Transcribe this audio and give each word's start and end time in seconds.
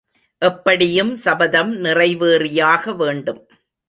எப்படியும் 0.41 1.15
சபதம் 1.15 1.83
நிறைவேறியாக 1.83 2.95
வேண்டும். 2.95 3.41